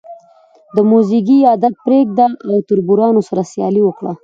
[0.75, 4.13] د موزیګي عادت پرېږده او تربورانو سره سیالي وکړه.